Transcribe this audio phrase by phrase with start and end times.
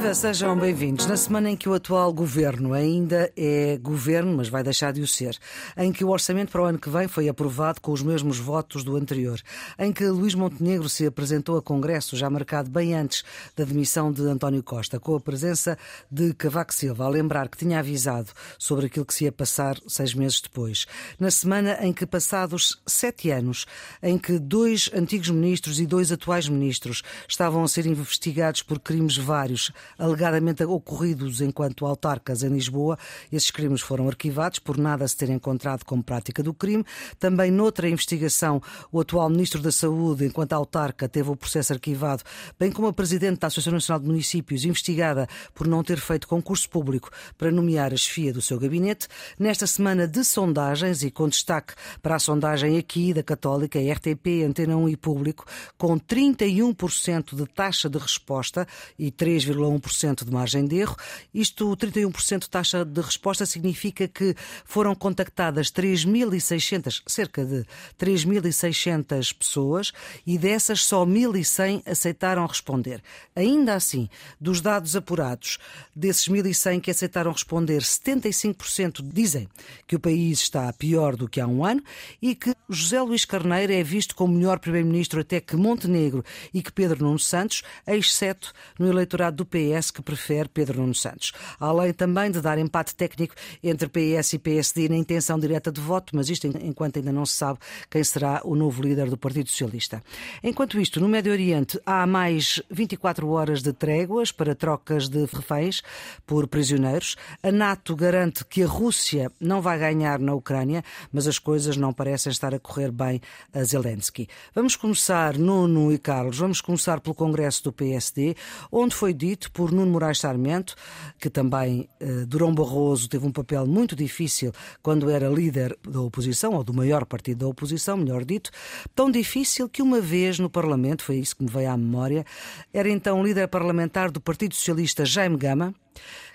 [0.00, 1.04] Viva, sejam bem-vindos.
[1.06, 5.06] Na semana em que o atual governo ainda é governo, mas vai deixar de o
[5.06, 5.36] ser,
[5.76, 8.82] em que o orçamento para o ano que vem foi aprovado com os mesmos votos
[8.82, 9.38] do anterior,
[9.78, 13.22] em que Luís Montenegro se apresentou a Congresso já marcado bem antes
[13.54, 15.76] da demissão de António Costa, com a presença
[16.10, 20.14] de Cavaco Silva, a lembrar que tinha avisado sobre aquilo que se ia passar seis
[20.14, 20.86] meses depois.
[21.18, 23.66] Na semana em que, passados sete anos,
[24.02, 29.18] em que dois antigos ministros e dois atuais ministros estavam a ser investigados por crimes
[29.18, 32.98] vários alegadamente ocorridos enquanto autarcas em Lisboa.
[33.30, 36.84] Esses crimes foram arquivados por nada se ter encontrado como prática do crime.
[37.18, 42.22] Também noutra investigação, o atual Ministro da Saúde, enquanto autarca, teve o processo arquivado,
[42.58, 46.68] bem como a Presidente da Associação Nacional de Municípios, investigada por não ter feito concurso
[46.68, 49.06] público para nomear a chefia do seu gabinete.
[49.38, 54.76] Nesta semana de sondagens, e com destaque para a sondagem aqui da Católica, RTP, Antena
[54.76, 55.44] 1 e Público,
[55.76, 58.66] com 31% de taxa de resposta
[58.98, 59.89] e 3,1%
[60.24, 60.96] de margem de erro.
[61.32, 67.64] Isto, 31% de taxa de resposta, significa que foram contactadas 3.600, cerca de
[67.98, 69.92] 3.600 pessoas
[70.26, 73.02] e dessas só 1.100 aceitaram responder.
[73.34, 74.08] Ainda assim,
[74.40, 75.58] dos dados apurados,
[75.94, 79.48] desses 1.100 que aceitaram responder, 75% dizem
[79.86, 81.82] que o país está pior do que há um ano
[82.20, 86.72] e que José Luís Carneiro é visto como melhor primeiro-ministro até que Montenegro e que
[86.72, 91.32] Pedro Nuno Santos, exceto no eleitorado do PS que prefere Pedro Nuno Santos.
[91.60, 96.16] Além também de dar empate técnico entre PS e PSD na intenção direta de voto,
[96.16, 100.02] mas isto enquanto ainda não se sabe quem será o novo líder do Partido Socialista.
[100.42, 105.82] Enquanto isto, no Médio Oriente há mais 24 horas de tréguas para trocas de reféns
[106.26, 107.16] por prisioneiros.
[107.42, 111.92] A NATO garante que a Rússia não vai ganhar na Ucrânia, mas as coisas não
[111.92, 113.20] parecem estar a correr bem
[113.52, 114.28] a Zelensky.
[114.54, 118.34] Vamos começar, Nuno e Carlos, vamos começar pelo Congresso do PSD,
[118.72, 120.74] onde foi dito por Nuno Moraes Sarmento,
[121.18, 126.54] que também eh, Durão Barroso teve um papel muito difícil quando era líder da oposição,
[126.54, 128.50] ou do maior partido da oposição, melhor dito,
[128.94, 132.24] tão difícil que uma vez no Parlamento, foi isso que me veio à memória,
[132.72, 135.74] era então líder parlamentar do Partido Socialista Jaime Gama,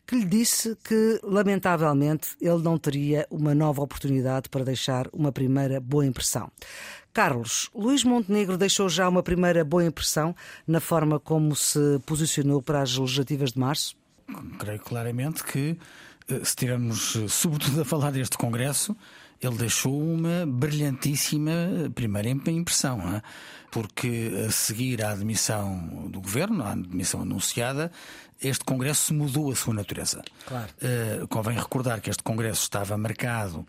[0.05, 5.79] que lhe disse que, lamentavelmente, ele não teria uma nova oportunidade para deixar uma primeira
[5.79, 6.51] boa impressão.
[7.11, 10.35] Carlos, Luís Montenegro deixou já uma primeira boa impressão
[10.67, 13.95] na forma como se posicionou para as legislativas de março?
[14.59, 15.77] Creio claramente que,
[16.27, 18.95] eh, se estivermos eh, sobretudo a falar deste Congresso,
[19.41, 21.51] ele deixou uma brilhantíssima
[21.93, 23.21] primeira impressão, é?
[23.71, 27.91] porque a seguir à admissão do governo, à admissão anunciada,
[28.41, 30.23] este Congresso mudou a sua natureza.
[30.45, 30.69] Claro.
[30.81, 33.65] Uh, convém recordar que este Congresso estava marcado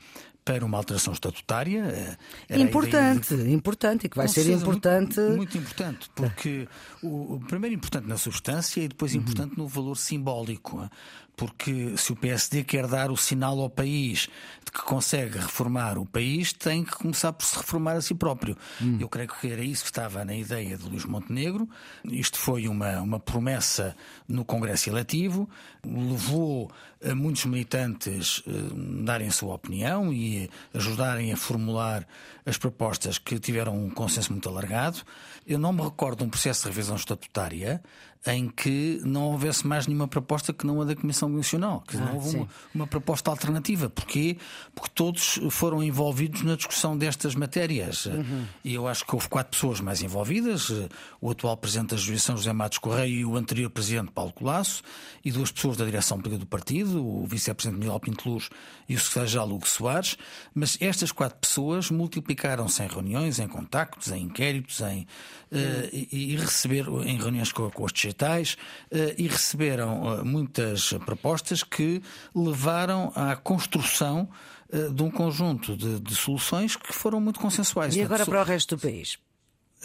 [0.46, 2.16] para uma alteração estatutária.
[2.48, 3.50] Eh, importante, de...
[3.50, 5.18] importante, e que vai ser importante.
[5.18, 6.68] Muito, muito, importante, porque
[7.02, 9.22] o, o, primeiro importante na substância e depois uhum.
[9.22, 10.88] importante no valor simbólico
[11.36, 14.28] porque se o PSD quer dar o sinal ao país
[14.64, 18.56] de que consegue reformar o país, tem que começar por se reformar a si próprio.
[18.80, 18.96] Hum.
[18.98, 21.68] Eu creio que era isso que estava na ideia de Luís Montenegro.
[22.04, 23.94] Isto foi uma, uma promessa
[24.26, 25.48] no Congresso Eletivo,
[25.84, 26.70] levou
[27.04, 32.06] a muitos militantes a eh, darem a sua opinião e ajudarem a formular
[32.46, 35.02] as propostas que tiveram um consenso muito alargado.
[35.46, 37.82] Eu não me recordo de um processo de revisão estatutária
[38.26, 42.00] em que não houvesse mais nenhuma proposta que não a da Comissão Nacional, que ah,
[42.00, 43.88] não houve uma, uma, proposta alternativa.
[43.88, 44.36] Porquê?
[44.74, 48.06] Porque todos foram envolvidos na discussão destas matérias.
[48.06, 48.44] Uhum.
[48.64, 50.72] E eu acho que houve quatro pessoas mais envolvidas:
[51.20, 54.82] o atual Presidente da Jurisdição, José Matos Correia, e o anterior Presidente, Paulo Colasso,
[55.24, 58.48] e duas pessoas da direção política do partido, o Vice-Presidente Miguel Pinto Luz
[58.88, 60.16] e o Secretário-Geral Hugo Soares.
[60.54, 66.36] Mas estas quatro pessoas multiplicaram-se em reuniões, em contactos, em inquéritos, em, uh, e, e
[66.36, 68.56] receberam em reuniões com, com os digitais
[68.90, 72.02] eh, e receberam eh, muitas propostas que
[72.34, 74.28] levaram à construção
[74.72, 77.94] eh, de um conjunto de, de soluções que foram muito consensuais.
[77.94, 79.18] E agora para o resto do país?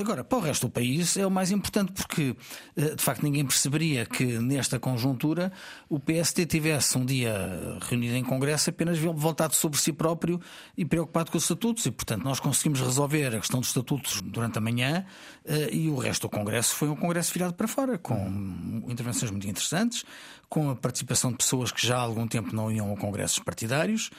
[0.01, 2.35] Agora, para o resto do país é o mais importante porque,
[2.75, 5.51] eh, de facto, ninguém perceberia que nesta conjuntura
[5.87, 10.41] o PST tivesse um dia reunido em Congresso apenas voltado sobre si próprio
[10.75, 11.85] e preocupado com os estatutos.
[11.85, 15.05] E, portanto, nós conseguimos resolver a questão dos estatutos durante a manhã
[15.45, 19.47] eh, e o resto do Congresso foi um Congresso virado para fora, com intervenções muito
[19.47, 20.03] interessantes,
[20.51, 24.09] com a participação de pessoas que já há algum tempo não iam a congressos partidários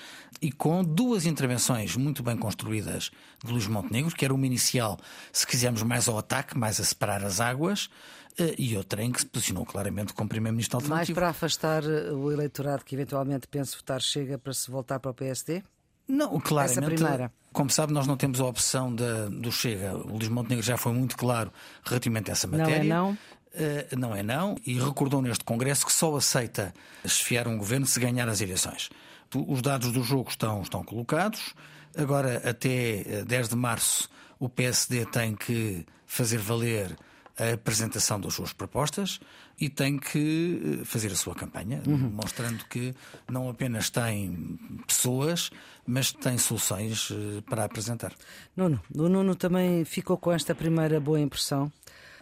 [0.40, 3.10] e com duas intervenções muito bem construídas
[3.44, 4.98] de Luís Montenegro, que era uma inicial,
[5.30, 7.90] se quisermos, mais ao ataque, mais a separar as águas,
[8.38, 10.96] eh, e outra em que se posicionou claramente como Primeiro-Ministro alternativo.
[10.96, 15.10] Mais para afastar eh, o eleitorado que eventualmente pense votar Chega para se voltar para
[15.10, 15.62] o PSD?
[16.08, 17.04] Não, claramente.
[17.52, 19.94] Como sabe, nós não temos a opção da, do Chega.
[19.94, 21.52] O Luís Montenegro já foi muito claro
[21.84, 22.78] relativamente a essa matéria.
[22.78, 23.18] Não é não?
[23.54, 26.72] Uh, não é não, e recordou neste Congresso que só aceita
[27.04, 28.88] esfiar um governo se ganhar as eleições.
[29.34, 31.54] Os dados do jogo estão, estão colocados.
[31.96, 34.08] Agora, até 10 de março,
[34.38, 36.96] o PSD tem que fazer valer
[37.38, 39.20] a apresentação das suas propostas
[39.58, 42.10] e tem que eh, fazer a sua campanha, uhum.
[42.10, 42.94] mostrando que
[43.30, 45.50] não apenas tem pessoas,
[45.86, 48.12] mas tem soluções eh, para apresentar.
[48.56, 51.72] Nuno, o Nuno também ficou com esta primeira boa impressão?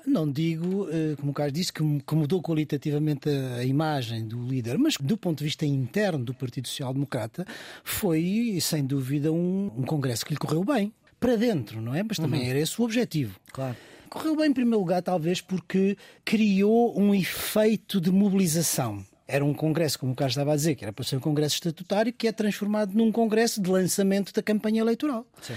[0.06, 1.82] Não digo, eh, como o Carlos disse, que
[2.14, 6.92] mudou qualitativamente a imagem do líder, mas do ponto de vista interno do Partido Social
[6.92, 7.46] Democrata,
[7.84, 10.92] foi, sem dúvida, um, um congresso que lhe correu bem.
[11.18, 12.02] Para dentro, não é?
[12.02, 12.48] Mas também uhum.
[12.48, 13.38] era esse o objetivo.
[13.52, 13.76] Claro.
[14.08, 19.04] Correu bem, em primeiro lugar, talvez porque criou um efeito de mobilização.
[19.28, 21.54] Era um congresso, como o Carlos estava a dizer, que era para ser um congresso
[21.54, 25.24] estatutário, que é transformado num congresso de lançamento da campanha eleitoral.
[25.40, 25.54] Sim.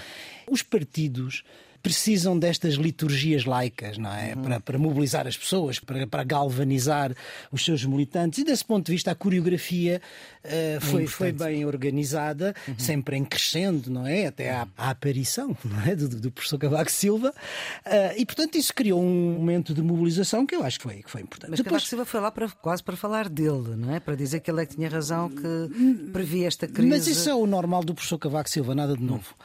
[0.47, 1.43] Os partidos
[1.83, 4.33] precisam destas liturgias laicas, não é?
[4.33, 4.41] Uhum.
[4.41, 7.13] Para, para, mobilizar as pessoas, para, para, galvanizar
[7.51, 8.39] os seus militantes.
[8.39, 10.01] E desse ponto de vista, a coreografia
[10.45, 12.75] uh, foi, foi bem organizada, uhum.
[12.77, 14.27] sempre em crescendo, não é?
[14.27, 15.93] Até à, à aparição não é?
[15.93, 17.33] do, do professor Cavaco Silva.
[17.85, 21.11] Uh, e, portanto, isso criou um momento de mobilização que eu acho que foi, que
[21.11, 21.49] foi importante.
[21.49, 21.73] Mas Depois...
[21.73, 23.99] Cavaco Silva foi lá para, quase para falar dele, não é?
[23.99, 26.87] Para dizer que ele é que tinha razão, que previa esta crise.
[26.87, 29.35] Mas isso é o normal do professor Cavaco Silva, nada de novo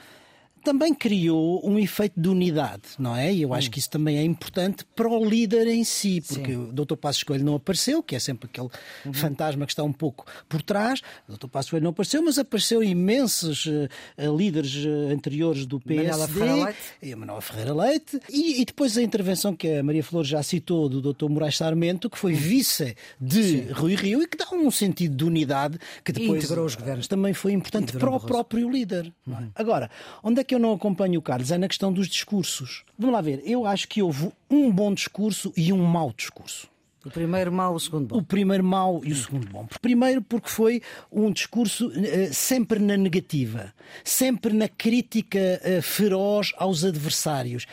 [0.68, 3.32] também criou um efeito de unidade, não é?
[3.32, 3.70] E eu acho hum.
[3.70, 6.68] que isso também é importante para o líder em si, porque Sim.
[6.68, 6.94] o Dr.
[6.94, 8.68] Passos Coelho não apareceu, que é sempre aquele
[9.06, 9.14] uhum.
[9.14, 11.00] fantasma que está um pouco por trás.
[11.26, 11.46] O Dr.
[11.48, 17.16] Passos Coelho não apareceu, mas apareceu imensos uh, líderes uh, anteriores do PSD e a
[17.16, 18.20] Manuela Ferreira Leite.
[18.28, 21.30] E, e, depois a intervenção que a Maria Flor já citou do Dr.
[21.30, 22.38] Moraes Sarmento, que foi uhum.
[22.38, 23.72] vice de Sim.
[23.72, 27.08] Rui Rio e que dá um sentido de unidade que depois integrou os governos.
[27.08, 29.10] também foi importante para o próprio líder.
[29.26, 29.30] É?
[29.30, 29.50] Uhum.
[29.54, 29.90] Agora,
[30.22, 32.84] onde é que eu não acompanho o Carlos é na questão dos discursos.
[32.98, 36.68] Vamos lá ver, eu acho que houve um bom discurso e um mau discurso.
[37.04, 38.18] O primeiro mau, o segundo bom.
[38.18, 39.66] O primeiro mau e o segundo bom.
[39.80, 43.72] Primeiro porque foi um discurso uh, sempre na negativa,
[44.04, 47.66] sempre na crítica uh, feroz aos adversários.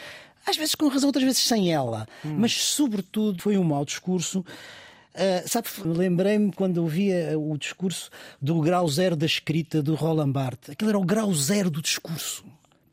[0.46, 2.08] Às vezes com razão, outras vezes sem ela.
[2.24, 2.36] Hum.
[2.38, 4.40] Mas, sobretudo, foi um mau discurso.
[4.40, 8.10] Uh, sabe, lembrei-me quando ouvia o discurso
[8.40, 10.70] do grau zero da escrita do Roland Barthes.
[10.70, 12.46] Aquilo era o grau zero do discurso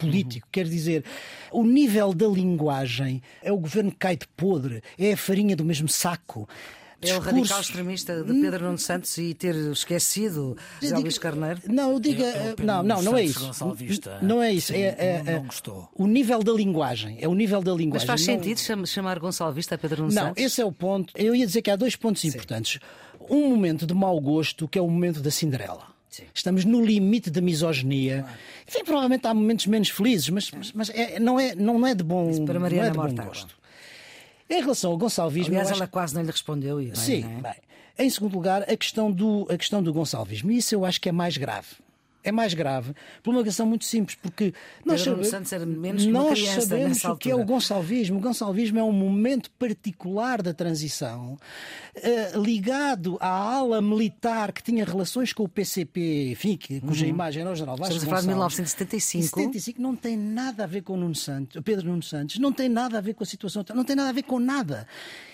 [0.03, 0.47] político.
[0.47, 0.51] Uhum.
[0.53, 1.05] Quer dizer,
[1.51, 5.65] o nível da linguagem é o governo que cai de podre, é a farinha do
[5.65, 6.49] mesmo saco.
[7.03, 11.61] É o radical extremista de Pedro Nuno Santos e ter esquecido José Luís Carneiro?
[11.67, 12.23] Não, eu digo.
[12.23, 13.51] É, é não, não, não é isso.
[14.23, 14.73] Não é isso.
[14.73, 15.89] Sim, é, é, não, não gostou.
[15.95, 17.19] O nível da linguagem.
[17.21, 18.07] É o nível da linguagem.
[18.07, 18.43] Mas faz não...
[18.43, 20.41] sentido chamar Gonçalvista a Pedro Nuno não, Santos?
[20.41, 21.13] Não, esse é o ponto.
[21.17, 22.29] Eu ia dizer que há dois pontos Sim.
[22.29, 22.79] importantes.
[23.29, 25.93] Um momento de mau gosto, que é o momento da Cinderela.
[26.09, 26.25] Sim.
[26.35, 28.23] Estamos no limite da misoginia.
[28.23, 28.39] Claro.
[28.73, 32.03] Enfim, provavelmente há momentos menos felizes, mas, mas, mas é, não, é, não é de
[32.03, 33.55] bom, Isso para Mariana não é de bom gosto.
[34.49, 35.53] Em relação ao Gonçalvismo.
[35.53, 35.79] Aliás, acho...
[35.81, 36.77] ela quase não lhe respondeu.
[36.77, 37.43] Bem, Sim, é?
[37.43, 37.55] bem.
[37.99, 40.51] Em segundo lugar, a questão, do, a questão do Gonçalvismo.
[40.51, 41.69] Isso eu acho que é mais grave
[42.23, 44.55] é mais grave por uma questão muito simples, porque
[44.85, 45.17] nós, sabe...
[46.11, 48.19] nós sabemos o que é o Gonçalvismo.
[48.19, 51.39] O Gonçalvismo é um momento particular da transição
[51.97, 57.11] uh, ligado à ala militar que tinha relações com o PCP, enfim, que, cuja uhum.
[57.11, 59.25] imagem era o general Vasco Estamos a falar de 1975.
[59.25, 62.69] 75 não tem nada a ver com o Nuno Santos, Pedro Nuno Santos, não tem
[62.69, 64.87] nada a ver com a situação, não tem nada a ver com nada.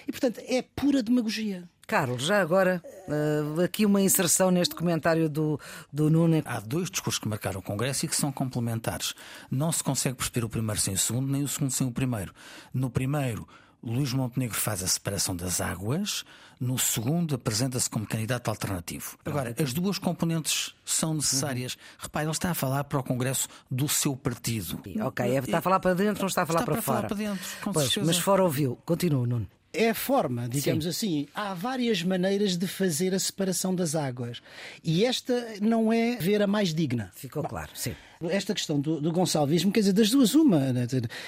[0.06, 1.68] E, portanto, é pura demagogia.
[1.88, 5.58] Carlos, já agora, uh, aqui uma inserção neste comentário do,
[5.90, 6.42] do Nuno.
[6.44, 9.14] Há dois discursos que marcaram o Congresso e que são complementares.
[9.50, 12.34] Não se consegue perceber o primeiro sem o segundo, nem o segundo sem o primeiro.
[12.74, 13.48] No primeiro,
[13.82, 16.26] Luís Montenegro faz a separação das águas,
[16.60, 19.16] no segundo apresenta-se como candidato alternativo.
[19.24, 21.72] Agora, as duas componentes são necessárias.
[21.72, 21.80] Uhum.
[22.00, 24.78] Repare, ele está a falar para o Congresso do seu partido.
[25.06, 26.96] Ok, é, está a falar para dentro, não está a falar está para, para fora.
[26.98, 28.76] Falar para dentro, pois, mas fora ouviu.
[28.84, 29.48] Continua, Nuno
[29.78, 30.90] é a forma, digamos Sim.
[30.90, 31.28] assim.
[31.34, 34.42] Há várias maneiras de fazer a separação das águas.
[34.82, 37.10] E esta não é ver a mais digna.
[37.14, 37.94] Ficou Bom, claro, sim.
[38.28, 40.72] Esta questão do, do Gonçalvismo, quer dizer, das duas, uma.
[40.72, 40.86] Né?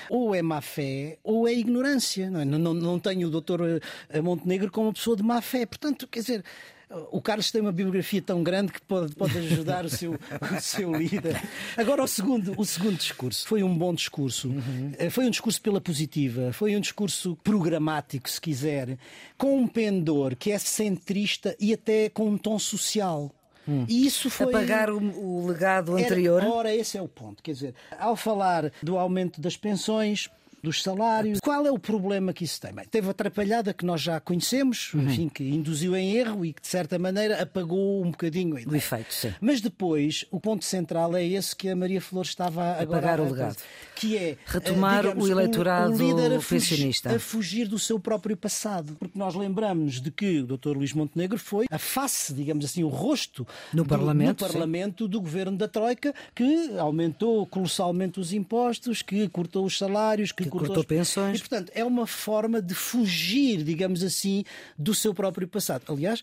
[0.09, 2.29] Ou é má fé ou é ignorância.
[2.29, 2.45] Não, é?
[2.45, 3.61] não, não, não tenho o doutor
[4.09, 5.65] eh, Montenegro como uma pessoa de má fé.
[5.65, 6.45] Portanto, quer dizer
[7.11, 10.93] o Carlos tem uma biografia tão grande que pode, pode ajudar o, seu, o seu
[10.93, 11.41] líder.
[11.77, 14.49] Agora, o segundo, o segundo discurso foi um bom discurso.
[14.49, 14.93] Uhum.
[15.11, 18.99] Foi um discurso pela positiva, foi um discurso programático, se quiser,
[19.39, 23.31] com um pendor que é centrista e até com um tom social.
[23.69, 23.85] Hum.
[23.89, 24.49] E isso foi.
[24.49, 26.43] Apagar o, o legado anterior.
[26.43, 27.43] Era, ora, esse é o ponto.
[27.43, 30.29] Quer dizer, ao falar do aumento das pensões,
[30.63, 31.41] dos salários.
[31.41, 32.73] Qual é o problema que isso tem?
[32.73, 35.03] Bem, teve a atrapalhada que nós já conhecemos, uhum.
[35.03, 39.13] enfim, que induziu em erro e que, de certa maneira, apagou um bocadinho o efeito.
[39.13, 39.35] Sim.
[39.41, 43.23] Mas depois, o ponto central é esse que a Maria Flor estava agora Apagar a,
[43.23, 43.57] o legado.
[43.95, 47.15] Que é retomar digamos, o eleitorado o, o a pensionista.
[47.15, 48.97] A fugir do seu próprio passado.
[48.99, 50.77] Porque nós lembramos de que o Dr.
[50.77, 55.21] Luís Montenegro foi a face, digamos assim, o rosto no do, Parlamento, no parlamento do
[55.21, 60.69] governo da Troika, que aumentou colossalmente os impostos, que cortou os salários, que, que cortou,
[60.69, 61.39] cortou pensões.
[61.39, 64.45] E, portanto, é uma forma de fugir, digamos assim,
[64.79, 65.85] do seu próprio passado.
[65.89, 66.23] Aliás,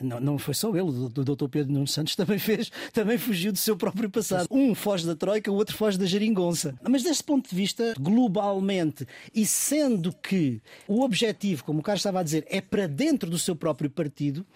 [0.00, 1.48] não, não foi só ele, o Dr.
[1.48, 4.48] Pedro Nuno Santos também fez, também fugiu do seu próprio passado.
[4.50, 6.74] Um foge da Troika, o outro foge da Jeringonça.
[6.88, 12.20] Mas deste ponto de vista, globalmente, e sendo que o objetivo, como o Carlos estava
[12.20, 14.46] a dizer, é para dentro do seu próprio partido,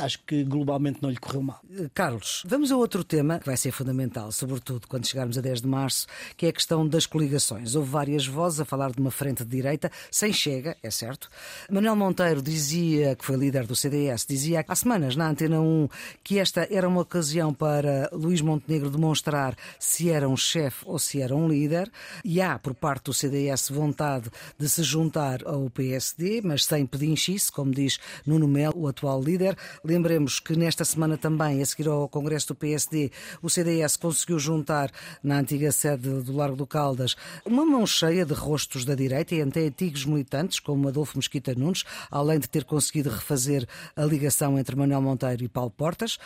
[0.00, 1.60] acho que globalmente não lhe correu mal.
[1.94, 5.68] Carlos, vamos a outro tema que vai ser fundamental, sobretudo quando chegarmos a 10 de
[5.68, 7.74] março, que é a questão das coligações.
[7.74, 11.28] Houve várias vozes a falar de uma frente de direita, sem chega, é certo.
[11.70, 15.88] Manuel Monteiro dizia, que foi líder do CDS, dizia há semanas na Antena 1
[16.22, 21.20] que esta era uma ocasião para Luís Montenegro demonstrar se era um chefe ou se
[21.20, 21.90] era um líder.
[22.24, 27.50] E há, por parte do CDS, vontade de se juntar ao PSD, mas sem pedinchice,
[27.50, 29.56] como diz Nuno Melo, o atual líder.
[29.86, 34.90] Lembremos que nesta semana também, a seguir ao Congresso do PSD, o CDS conseguiu juntar
[35.22, 37.14] na antiga sede do Largo do Caldas
[37.44, 41.84] uma mão cheia de rostos da direita e até antigos militantes, como Adolfo Mesquita Nunes,
[42.10, 43.64] além de ter conseguido refazer
[43.94, 46.18] a ligação entre Manuel Monteiro e Paulo Portas.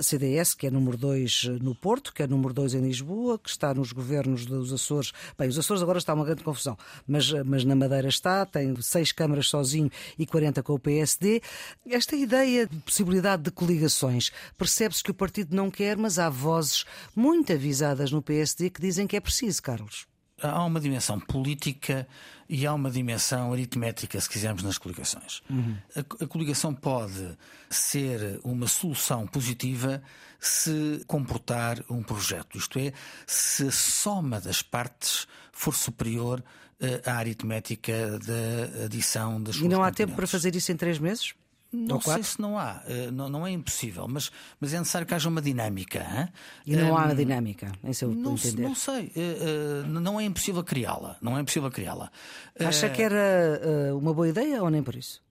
[0.00, 3.74] CDS, que é número 2 no Porto, que é número 2 em Lisboa, que está
[3.74, 5.12] nos governos dos Açores.
[5.36, 9.10] Bem, os Açores agora está uma grande confusão, mas, mas na Madeira está, tem seis
[9.10, 11.42] câmaras sozinho e 40 com o PSD.
[11.90, 12.76] Esta ideia de
[13.08, 14.30] possibilidade de coligações.
[14.56, 16.84] Percebe-se que o partido não quer, mas há vozes
[17.16, 20.06] muito avisadas no PSD que dizem que é preciso, Carlos.
[20.40, 22.06] Há uma dimensão política
[22.48, 25.42] e há uma dimensão aritmética, se quisermos, nas coligações.
[25.50, 25.76] Uhum.
[25.96, 27.36] A, a coligação pode
[27.68, 30.00] ser uma solução positiva
[30.38, 32.92] se comportar um projeto, isto é,
[33.26, 36.44] se a soma das partes for superior
[36.80, 41.00] eh, à aritmética da adição das E não há tempo para fazer isso em três
[41.00, 41.34] meses?
[41.70, 45.12] Não sei se não há, eh, não, não é impossível, mas, mas é necessário que
[45.12, 45.98] haja uma dinâmica.
[45.98, 46.28] Hein?
[46.66, 48.62] E não há uma dinâmica, em seu não, entender?
[48.62, 51.16] Não sei, eh, eh, não é impossível criá-la.
[51.20, 52.10] Não é impossível criá-la.
[52.58, 55.22] Acha que era uma boa ideia ou nem por isso?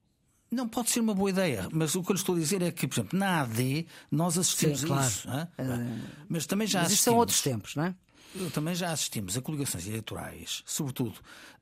[0.50, 2.72] Não pode ser uma boa ideia, mas o que eu lhe estou a dizer é
[2.72, 5.08] que, por exemplo, na AD nós assistimos Sim, a claro.
[5.08, 5.28] isso.
[6.30, 7.04] Mas também já mas assistimos.
[7.04, 7.96] são outros tempos, não é?
[8.54, 11.16] Também já assistimos a coligações eleitorais, sobretudo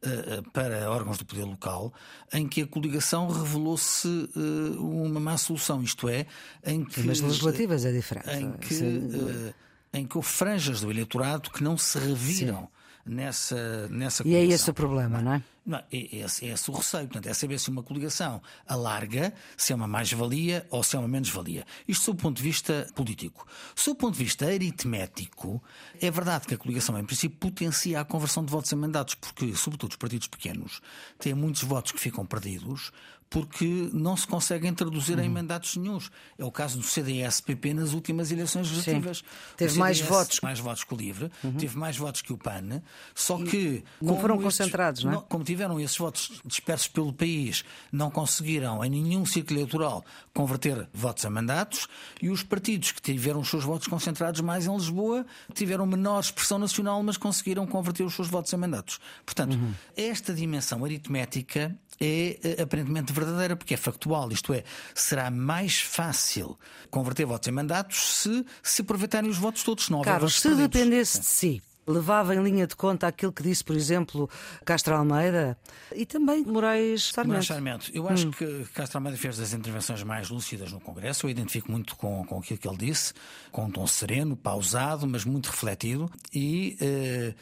[0.03, 1.93] uh, para órgãos do poder local,
[2.33, 6.25] em que a coligação revelou-se uh, uma má solução, isto é,
[6.65, 7.01] em que.
[7.01, 8.29] Mas legislativas é diferente.
[8.29, 9.53] Em que, uh,
[9.93, 12.61] em que houve franjas do eleitorado que não se reviram.
[12.61, 12.75] Sim
[13.05, 15.43] nessa, nessa E é esse o problema, não é?
[15.65, 17.07] Não, é, esse, é esse o receio.
[17.07, 21.07] Portanto, é saber se uma coligação alarga, se é uma mais-valia ou se é uma
[21.07, 21.65] menos-valia.
[21.87, 23.47] Isto do ponto de vista político.
[23.83, 25.61] Do ponto de vista aritmético,
[25.99, 29.55] é verdade que a coligação, em princípio, potencia a conversão de votos em mandatos, porque,
[29.55, 30.81] sobretudo, os partidos pequenos
[31.17, 32.91] têm muitos votos que ficam perdidos
[33.29, 35.23] porque não se conseguem traduzir uhum.
[35.23, 36.09] em mandatos nenhums.
[36.37, 39.23] É o caso do CDS-PP nas últimas eleições legislativas.
[39.57, 40.39] Teve CDS, mais votos.
[40.41, 41.53] Mais votos que o LIVRE, uhum.
[41.53, 42.81] teve mais votos que o PAN,
[43.13, 43.83] só que.
[44.01, 45.23] Não foram estes, concentrados, não é?
[45.27, 51.25] Como tiveram esses votos dispersos pelo país, não conseguiram em nenhum ciclo eleitoral converter votos
[51.25, 51.87] a mandatos
[52.21, 56.57] e os partidos que tiveram os seus votos concentrados mais em Lisboa tiveram menor expressão
[56.57, 58.99] nacional, mas conseguiram converter os seus votos a mandatos.
[59.25, 59.73] Portanto, uhum.
[59.95, 66.57] esta dimensão aritmética é eh, aparentemente verdadeira, porque é factual, isto é, será mais fácil
[66.89, 70.69] converter votos em mandatos se se aproveitarem os votos todos, não Carlos, se perdidos.
[70.69, 74.29] dependesse de si, levava em linha de conta aquilo que disse, por exemplo,
[74.65, 75.57] Castro Almeida
[75.95, 77.27] e também Moraes Sarmento.
[77.27, 77.91] Moraes Sarmento.
[77.93, 78.31] Eu acho hum.
[78.31, 81.25] que Castro Almeida fez das intervenções mais lúcidas no Congresso.
[81.25, 83.13] Eu identifico muito com, com aquilo que ele disse,
[83.51, 87.33] com um tom sereno, pausado, mas muito refletido e eh,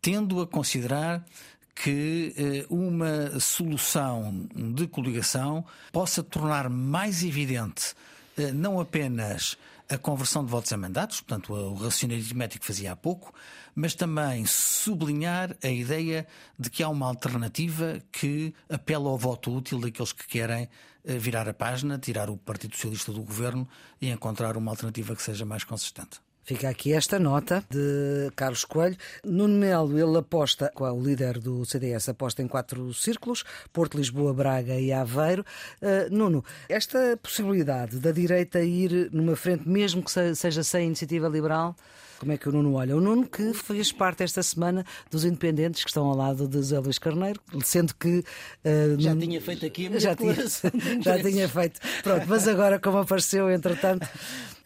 [0.00, 1.24] tendo a considerar
[1.82, 7.94] que eh, uma solução de coligação possa tornar mais evidente
[8.36, 9.56] eh, não apenas
[9.88, 13.32] a conversão de votos a mandatos, portanto, o raciocínio aritmético que fazia há pouco,
[13.74, 16.26] mas também sublinhar a ideia
[16.58, 20.68] de que há uma alternativa que apela ao voto útil daqueles que querem
[21.04, 23.66] eh, virar a página, tirar o Partido Socialista do governo
[24.00, 26.20] e encontrar uma alternativa que seja mais consistente.
[26.42, 28.96] Fica aqui esta nota de Carlos Coelho.
[29.24, 34.74] Nuno Melo, ele aposta, o líder do CDS, aposta em quatro círculos: Porto, Lisboa, Braga
[34.74, 35.44] e Aveiro.
[35.80, 41.76] Uh, Nuno, esta possibilidade da direita ir numa frente, mesmo que seja sem iniciativa liberal,
[42.20, 42.94] como é que o Nuno olha?
[42.94, 46.78] O Nuno que fez parte esta semana dos independentes que estão ao lado de Zé
[46.78, 48.18] Luís Carneiro, sendo que.
[48.18, 49.22] Uh, já Nuno...
[49.22, 50.34] tinha feito aqui a minha já tinha,
[51.02, 51.80] já tinha feito.
[52.02, 54.06] Pronto, mas agora, como apareceu, entretanto.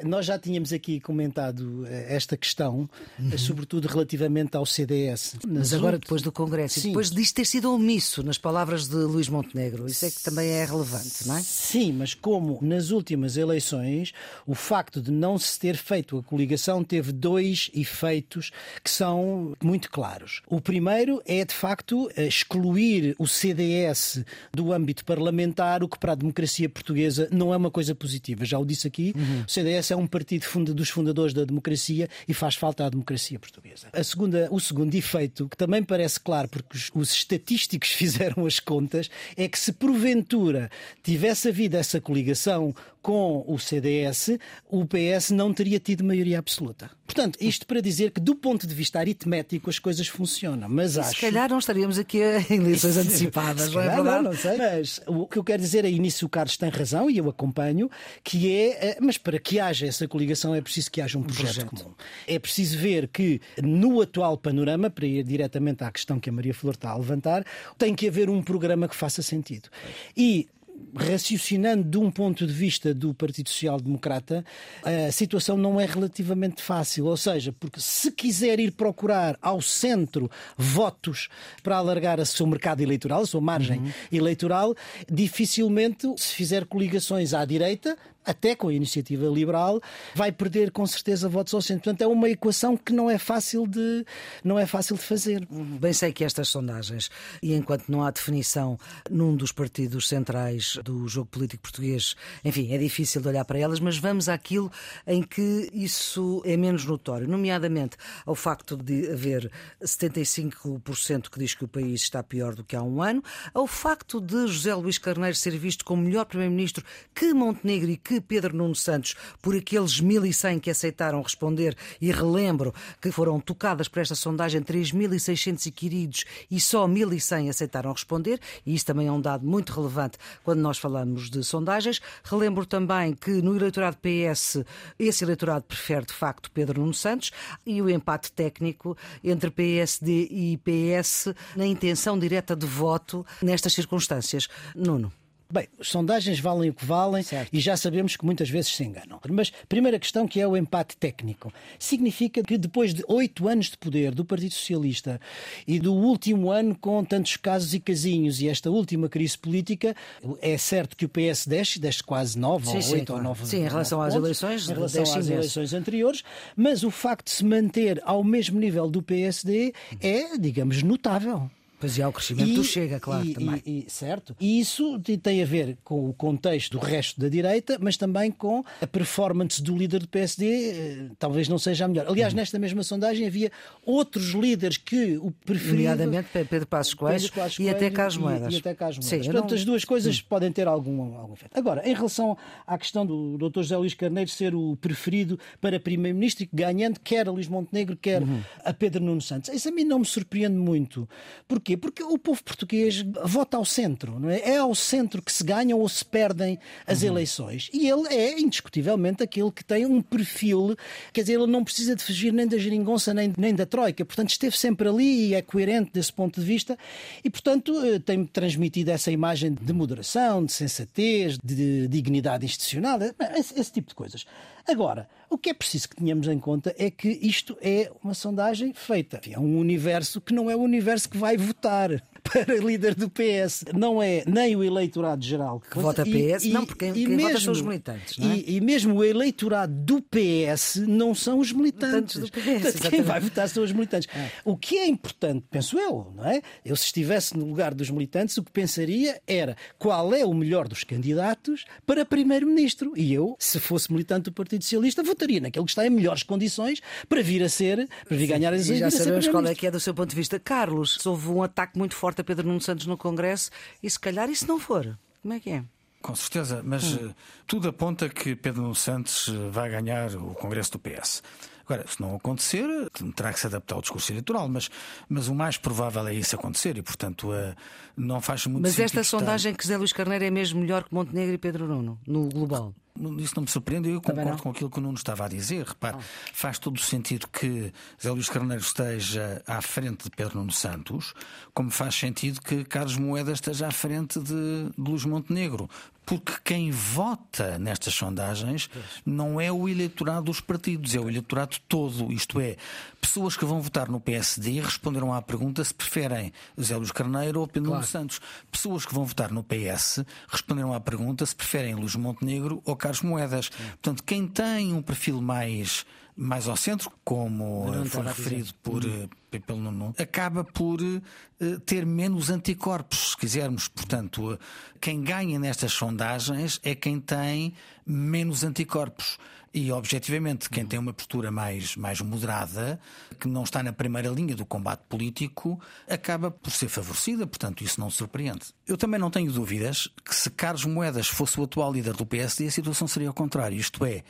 [0.03, 3.39] Nós já tínhamos aqui comentado eh, esta questão, uhum.
[3.39, 5.37] sobretudo relativamente ao CDS.
[5.47, 6.89] Mas agora, depois do Congresso, Sim.
[6.89, 10.51] e depois disto ter sido omisso nas palavras de Luís Montenegro, isso é que também
[10.51, 11.43] é relevante, não é?
[11.43, 14.13] Sim, mas como nas últimas eleições
[14.45, 17.44] o facto de não se ter feito a coligação teve dois
[17.75, 18.51] efeitos
[18.83, 20.43] que são muito claros.
[20.47, 26.15] O primeiro é, de facto, excluir o CDS do âmbito parlamentar, o que para a
[26.15, 28.45] democracia portuguesa não é uma coisa positiva.
[28.45, 29.45] Já o disse aqui, uhum.
[29.47, 33.89] o CDS é um partido dos fundadores da democracia e faz falta à democracia portuguesa.
[33.93, 38.61] A segunda, o segundo efeito, que também parece claro, porque os, os estatísticos fizeram as
[38.61, 40.71] contas, é que se porventura
[41.03, 42.75] tivesse havido essa coligação
[43.05, 46.91] com o CDS, o PS não teria tido maioria absoluta.
[47.07, 50.71] Portanto, isto para dizer que, do ponto de vista aritmético, as coisas funcionam.
[50.71, 51.11] Mas acho.
[51.11, 54.23] Se calhar não estaríamos aqui em eleições antecipadas, não é verdade?
[54.23, 54.57] Não, não sei.
[54.57, 57.91] Mas o que eu quero dizer é, nisso o Carlos tem razão, e eu acompanho,
[58.25, 58.93] que é.
[58.93, 61.85] Eh, mas para que haja essa coligação é preciso que haja um projeto, projeto.
[61.85, 61.95] comum.
[62.27, 66.55] É preciso ver que, no atual panorama, para ir diretamente à questão que a Maria
[66.55, 67.45] Flor está a levantar,
[67.77, 69.69] tem que haver um programa que faça sentido.
[70.17, 70.49] E
[70.97, 74.45] raciocinando de um ponto de vista do Partido Social Democrata,
[74.83, 77.07] a situação não é relativamente fácil.
[77.07, 81.28] Ou seja, porque se quiser ir procurar ao centro votos
[81.62, 83.93] para alargar o seu mercado eleitoral, a sua margem uhum.
[84.12, 84.75] eleitoral,
[85.11, 89.81] dificilmente, se fizer coligações à direita, até com a iniciativa liberal,
[90.14, 91.85] vai perder com certeza votos ao centro.
[91.85, 94.04] Portanto, é uma equação que não é fácil de,
[94.43, 95.47] não é fácil de fazer.
[95.50, 97.11] Bem sei que estas sondagens,
[97.43, 98.78] e enquanto não há definição
[99.11, 102.14] num dos partidos centrais do jogo político português,
[102.45, 104.71] enfim, é difícil de olhar para elas, mas vamos àquilo
[105.07, 109.50] em que isso é menos notório, nomeadamente ao facto de haver
[109.83, 114.21] 75% que diz que o país está pior do que há um ano, ao facto
[114.21, 118.56] de José Luís Carneiro ser visto como melhor primeiro-ministro que Montenegro e que que Pedro
[118.56, 124.14] Nuno Santos, por aqueles 1.100 que aceitaram responder, e relembro que foram tocadas por esta
[124.14, 129.72] sondagem 3.600 inquiridos e só 1.100 aceitaram responder, e isso também é um dado muito
[129.72, 132.00] relevante quando nós falamos de sondagens.
[132.22, 134.64] Relembro também que no eleitorado PS,
[134.98, 137.33] esse eleitorado prefere de facto Pedro Nuno Santos
[137.66, 144.48] e o empate técnico entre PSD e PS na intenção direta de voto nestas circunstâncias.
[144.74, 145.24] Nuno.
[145.55, 147.49] Bem, sondagens valem o que valem certo.
[147.53, 149.21] e já sabemos que muitas vezes se enganam.
[149.31, 151.53] Mas primeira questão que é o empate técnico.
[151.79, 155.21] Significa que depois de oito anos de poder do Partido Socialista
[155.64, 159.95] e do último ano com tantos casos e casinhos e esta última crise política,
[160.43, 163.59] é certo que o PS desce, desce quase nove sim, ou oito ou nove Sim,
[163.59, 166.25] em relação às pontos, eleições, em relação às eleições anteriores,
[166.57, 171.49] mas o facto de se manter ao mesmo nível do PSD é, digamos, notável.
[171.85, 173.62] Pois é, o crescimento e, do Chega, claro, e, também.
[173.66, 174.35] E, certo.
[174.40, 178.64] E isso tem a ver com o contexto do resto da direita, mas também com
[178.81, 182.07] a performance do líder do PSD, eh, talvez não seja a melhor.
[182.09, 182.38] Aliás, uhum.
[182.38, 183.53] nesta mesma sondagem havia
[183.85, 185.92] outros líderes que o preferiam.
[185.92, 188.55] Nomeadamente Pedro Passos Coelho, e até Carlos Moedas.
[188.55, 189.07] E, até Carlos Moedas.
[189.07, 189.59] Sim, Portanto, não...
[189.59, 190.23] as duas coisas Sim.
[190.27, 191.55] podem ter algum, algum efeito.
[191.55, 192.35] Agora, em relação
[192.66, 193.61] à questão do Dr.
[193.61, 198.40] José Luís Carneiro ser o preferido para Primeiro-Ministro, ganhando quer a Luís Montenegro, quer uhum.
[198.64, 201.07] a Pedro Nuno Santos, isso a mim não me surpreende muito.
[201.47, 201.74] Porquê?
[201.77, 201.95] Porquê?
[201.95, 204.41] Porque o povo português vota ao centro, não é?
[204.41, 207.09] É ao centro que se ganham ou se perdem as uhum.
[207.09, 207.71] eleições.
[207.73, 210.77] E ele é, indiscutivelmente, aquele que tem um perfil,
[211.13, 214.31] quer dizer, ele não precisa de fugir nem da geringonça nem, nem da troika, portanto
[214.31, 216.77] esteve sempre ali e é coerente desse ponto de vista
[217.23, 222.99] e, portanto, eh, tem transmitido essa imagem de moderação, de sensatez, de dignidade institucional,
[223.37, 224.25] esse, esse tipo de coisas.
[224.66, 228.72] Agora, o que é preciso que tenhamos em conta é que isto é uma sondagem
[228.72, 229.20] feita.
[229.31, 231.90] É um universo que não é o universo que vai votar
[232.25, 233.65] para líder do PS.
[233.73, 237.41] Não é nem o eleitorado geral que, vota PS, e, não, porque quem, mesmo, vota
[237.41, 238.19] são os militantes.
[238.19, 238.25] É?
[238.25, 242.17] e, e, mesmo o eleitorado do PS não são os militantes.
[242.17, 244.09] militantes do PS, quem vai votar são os militantes.
[244.15, 244.31] É.
[244.45, 246.43] O que é importante, penso eu, não é?
[246.65, 250.67] Eu, se estivesse no lugar dos militantes, o que pensaria era qual é o melhor
[250.67, 252.93] dos candidatos para primeiro-ministro.
[252.97, 256.81] E eu, se fosse militante do Partido Socialista, votaria naquele que está em melhores condições
[257.09, 258.93] para vir a ser, para vir ganhar as eleições.
[258.93, 260.39] Já sabemos qual é que é do seu ponto de vista.
[260.39, 263.50] Carlos, houve um ataque muito forte a Pedro Nuno Santos no Congresso
[263.83, 264.98] e se calhar isso não for.
[265.22, 265.64] Como é que é?
[266.03, 267.09] Com certeza, mas hum.
[267.11, 267.14] Eh,
[267.46, 271.22] tudo aponta que Pedro Nuno Santos eh, vai ganhar o Congresso do PS.
[271.64, 272.66] Agora, se não acontecer,
[273.14, 274.70] terá que se adaptar ao discurso eleitoral, mas,
[275.09, 277.55] mas o mais provável é isso acontecer e, portanto, uh,
[277.96, 278.83] não faz muito mas sentido.
[278.83, 279.18] Mas esta estar...
[279.18, 282.74] sondagem que Zé Luís Carneiro é mesmo melhor que Montenegro e Pedro Nuno, no global?
[283.18, 285.66] Isso não me surpreende, eu concordo com aquilo que o Nuno estava a dizer.
[285.66, 286.03] Repare, ah.
[286.33, 291.12] faz todo o sentido que Zé Luís Carneiro esteja à frente de Pedro Nuno Santos,
[291.53, 295.68] como faz sentido que Carlos Moedas esteja à frente de, de Luís Montenegro.
[296.05, 298.69] Porque quem vota nestas sondagens
[299.05, 302.12] não é o eleitorado dos partidos, é o eleitorado todo.
[302.12, 302.57] Isto é,
[303.01, 307.47] pessoas que vão votar no PSD responderam à pergunta se preferem Zé Luís Carneiro ou
[307.47, 307.87] Pedro claro.
[307.87, 308.21] Santos.
[308.51, 313.03] Pessoas que vão votar no PS responderam à pergunta se preferem Luís Montenegro ou Carlos
[313.03, 313.49] Moedas.
[313.49, 319.09] Portanto, quem tem um perfil mais mais ao centro, como foi referido por, hum.
[319.46, 323.66] pelo Nuno, acaba por uh, ter menos anticorpos, se quisermos.
[323.68, 324.38] Portanto, uh,
[324.81, 329.18] quem ganha nestas sondagens é quem tem menos anticorpos.
[329.55, 332.81] E, objetivamente, quem tem uma postura mais, mais moderada,
[333.20, 337.79] que não está na primeira linha do combate político, acaba por ser favorecida, portanto, isso
[337.79, 338.46] não surpreende.
[338.66, 342.48] Eu também não tenho dúvidas que se Carlos Moedas fosse o atual líder do PSD,
[342.48, 343.57] a situação seria ao contrário.
[343.57, 344.03] Isto é,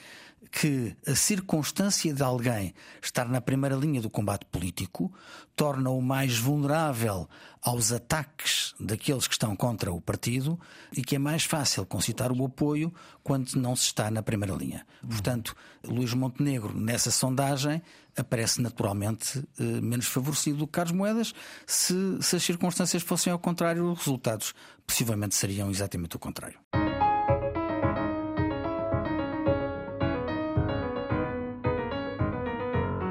[0.50, 5.12] que a circunstância de alguém estar na primeira linha do combate político
[5.56, 7.28] torna-o mais vulnerável
[7.62, 10.58] aos ataques daqueles que estão contra o partido
[10.96, 14.86] e que é mais fácil concitar o apoio quando não se está na primeira linha.
[15.08, 17.82] Portanto, Luís Montenegro, nessa sondagem,
[18.16, 21.34] aparece naturalmente eh, menos favorecido do que Carlos Moedas.
[21.66, 24.54] Se, se as circunstâncias fossem ao contrário, os resultados
[24.86, 26.58] possivelmente seriam exatamente o contrário.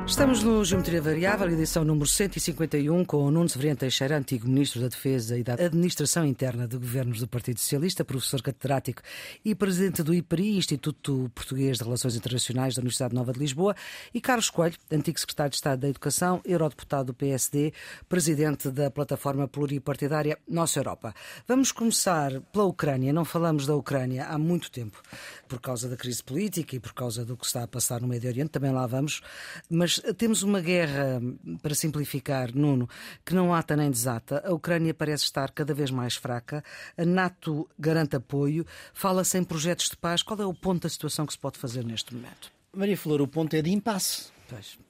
[0.06, 4.90] Estamos no Geometria Variável, edição número 151, com o Nuno Severiano Teixeira, antigo Ministro da
[4.90, 9.02] Defesa e da Administração Interna de Governos do Partido Socialista, professor catedrático
[9.46, 13.76] e presidente do IPRI, Instituto Português de Relações Internacionais da Universidade Nova de Lisboa,
[14.14, 17.74] e Carlos Coelho, antigo secretário de Estado da Educação, eurodeputado do PSD,
[18.10, 21.14] presidente da plataforma pluripartidária Nossa Europa.
[21.48, 23.14] Vamos começar pela Ucrânia.
[23.14, 25.02] Não falamos da Ucrânia há muito tempo,
[25.48, 28.30] por causa da crise política e por causa do que está a passar no Médio
[28.30, 29.22] Oriente, também lá vamos,
[29.70, 31.22] mas temos uma guerra,
[31.62, 32.88] para simplificar, Nuno,
[33.26, 34.44] que não ata nem desata.
[34.46, 36.64] A Ucrânia parece estar cada vez mais fraca.
[36.98, 38.66] A NATO garante apoio.
[38.94, 40.24] Fala-se em projetos de paz.
[40.24, 42.52] Qual é o ponto da situação que se pode fazer neste momento?
[42.74, 44.34] Maria Flor, o ponto é de impasse.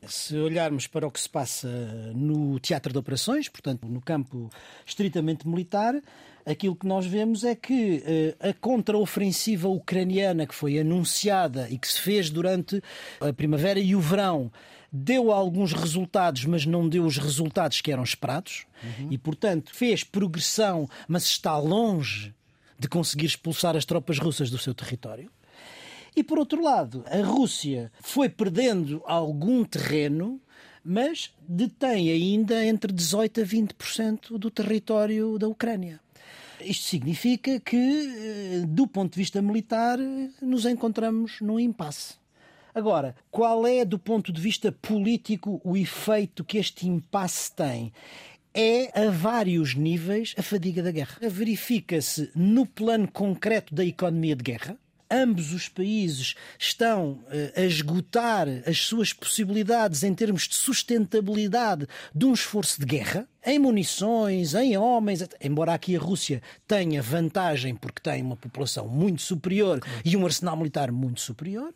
[0.07, 1.67] Se olharmos para o que se passa
[2.13, 4.49] no teatro de operações, portanto, no campo
[4.85, 5.95] estritamente militar,
[6.45, 8.03] aquilo que nós vemos é que
[8.41, 12.81] uh, a contraofensiva ucraniana que foi anunciada e que se fez durante
[13.21, 14.51] a primavera e o verão
[14.95, 19.07] deu alguns resultados, mas não deu os resultados que eram esperados, uhum.
[19.09, 22.31] e, portanto, fez progressão, mas está longe
[22.77, 25.31] de conseguir expulsar as tropas russas do seu território.
[26.15, 30.39] E, por outro lado, a Rússia foi perdendo algum terreno,
[30.85, 35.99] mas detém ainda entre 18% a 20% do território da Ucrânia.
[36.61, 39.97] Isto significa que, eh, do ponto de vista militar,
[40.39, 42.22] nos encontramos num impasse.
[42.73, 47.91] Agora, qual é, do ponto de vista político, o efeito que este impasse tem?
[48.53, 51.17] é a vários níveis a fadiga da guerra.
[51.21, 54.77] Verifica-se no plano concreto da economia de guerra.
[55.09, 62.25] Ambos os países estão uh, a esgotar as suas possibilidades em termos de sustentabilidade de
[62.25, 68.01] um esforço de guerra, em munições, em homens, embora aqui a Rússia tenha vantagem porque
[68.01, 71.73] tem uma população muito superior e um arsenal militar muito superior.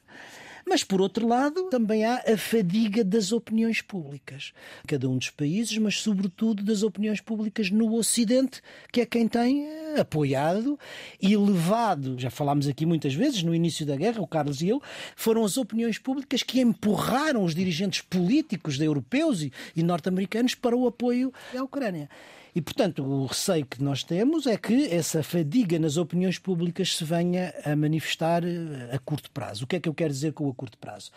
[0.69, 4.51] Mas, por outro lado, também há a fadiga das opiniões públicas.
[4.85, 9.65] Cada um dos países, mas sobretudo das opiniões públicas no Ocidente, que é quem tem
[9.65, 10.77] eh, apoiado
[11.21, 14.81] e levado, já falámos aqui muitas vezes, no início da guerra, o Carlos e eu,
[15.15, 21.33] foram as opiniões públicas que empurraram os dirigentes políticos europeus e norte-americanos para o apoio
[21.57, 22.09] à Ucrânia.
[22.57, 27.03] E, portanto, o receio que nós temos é que essa fadiga nas opiniões públicas se
[27.03, 29.63] venha a manifestar eh, a curto prazo.
[29.63, 31.11] O que é que eu quero dizer com a curto prazo?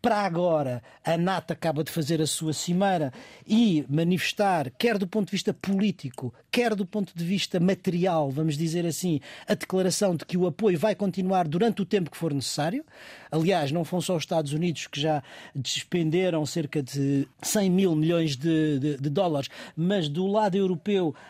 [0.00, 3.10] Para agora, a NATO acaba de fazer a sua cimeira
[3.46, 8.56] e manifestar, quer do ponto de vista político, quer do ponto de vista material, vamos
[8.56, 12.34] dizer assim, a declaração de que o apoio vai continuar durante o tempo que for
[12.34, 12.84] necessário.
[13.30, 15.22] Aliás, não foram só os Estados Unidos que já
[15.56, 20.83] despenderam cerca de 100 mil milhões de, de, de dólares, mas do lado europeu,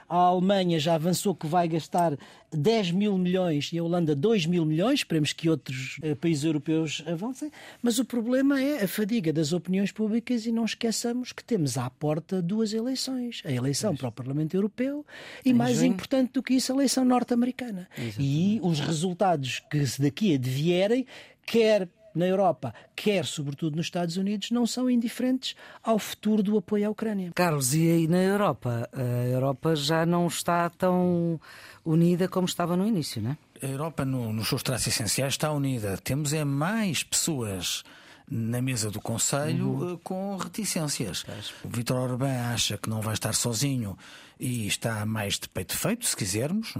[0.09, 2.17] a Alemanha já avançou que vai gastar
[2.53, 5.01] 10 mil milhões e a Holanda 2 mil milhões.
[5.01, 7.51] Esperemos que outros eh, países europeus avancem.
[7.83, 11.90] Mas o problema é a fadiga das opiniões públicas e não esqueçamos que temos à
[11.90, 15.05] porta duas eleições: a eleição para o Parlamento Europeu
[15.45, 15.93] e, mais junho.
[15.93, 17.88] importante do que isso, a eleição norte-americana.
[18.19, 21.07] E os resultados que daqui advierem,
[21.47, 26.87] quer na Europa, quer sobretudo nos Estados Unidos, não são indiferentes ao futuro do apoio
[26.87, 27.33] à Ucrânia.
[27.35, 28.88] Carlos, e aí na Europa?
[28.92, 31.40] A Europa já não está tão
[31.85, 33.37] unida como estava no início, não é?
[33.62, 35.96] A Europa, no, nos seus traços essenciais, está unida.
[35.96, 37.83] Temos é mais pessoas
[38.31, 39.97] na mesa do Conselho uhum.
[39.99, 41.25] com reticências.
[41.65, 43.97] O Vítor Orbán acha que não vai estar sozinho
[44.41, 46.75] e está mais de peito feito, se quisermos.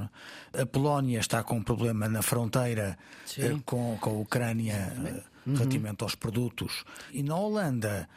[0.55, 0.63] É?
[0.63, 2.99] A Polónia está com um problema na fronteira
[3.39, 5.55] eh, com, com a Ucrânia uhum.
[5.55, 6.85] relativamente aos produtos.
[7.13, 8.09] E na Holanda,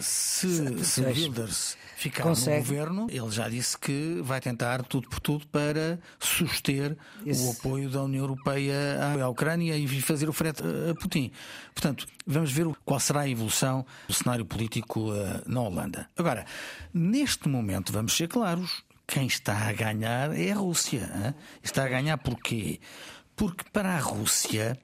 [0.00, 2.56] se, se Wilders ficar Consegue.
[2.56, 7.46] no governo, ele já disse que vai tentar tudo por tudo para suster Esse...
[7.46, 11.30] o apoio da União Europeia à Ucrânia e fazer o frete a Putin.
[11.72, 16.08] Portanto, vamos ver qual será a evolução do cenário político eh, na Holanda.
[16.16, 16.44] Agora,
[16.92, 21.10] neste momento, vamos ser claros, quem está a ganhar é a Rússia.
[21.14, 21.34] Hein?
[21.62, 22.80] Está a ganhar porquê?
[23.36, 24.78] Porque para a Rússia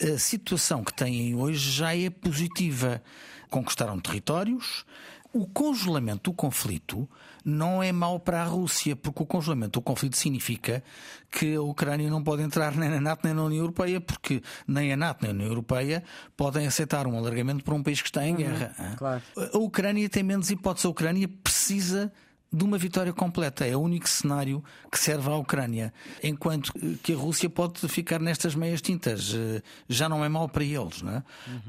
[0.00, 3.02] a situação que têm hoje já é positiva.
[3.48, 4.84] Conquistaram territórios.
[5.32, 7.08] O congelamento do conflito
[7.44, 10.82] não é mau para a Rússia, porque o congelamento do conflito significa
[11.30, 14.92] que a Ucrânia não pode entrar nem na NATO nem na União Europeia, porque nem
[14.92, 16.02] a NATO nem a União Europeia
[16.36, 18.94] podem aceitar um alargamento para um país que está em uhum, guerra.
[18.96, 19.22] Claro.
[19.52, 20.86] A Ucrânia tem menos hipótese.
[20.86, 22.12] A Ucrânia precisa
[22.52, 23.66] de uma vitória completa.
[23.66, 25.92] É o único cenário que serve à Ucrânia.
[26.22, 29.34] Enquanto que a Rússia pode ficar nestas meias tintas.
[29.34, 31.02] Eh, já não é mau para eles.
[31.02, 31.22] Não é?
[31.46, 31.62] Uhum.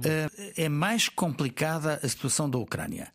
[0.56, 3.12] é mais complicada a situação da Ucrânia.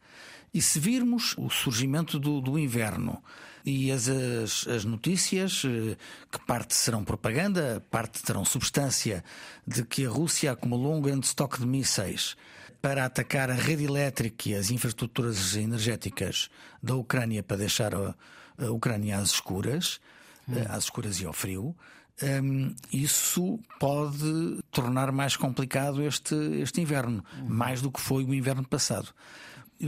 [0.55, 3.23] E se virmos o surgimento do, do inverno
[3.65, 5.97] e as, as, as, notícias, eh,
[6.31, 9.25] que parte serão propaganda, parte terão substância
[9.67, 12.37] de que a Rússia acumulou um grande estoque de mísseis
[12.83, 16.51] para atacar a rede elétrica e as infraestruturas energéticas
[16.83, 18.15] da Ucrânia para deixar a,
[18.59, 20.01] a Ucrânia às escuras,
[20.49, 20.55] hum.
[20.69, 21.77] às escuras e ao frio.
[22.21, 27.47] Um, isso pode tornar mais complicado este, este inverno, hum.
[27.49, 29.15] mais do que foi o inverno passado.